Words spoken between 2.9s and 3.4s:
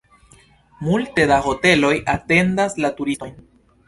turistojn.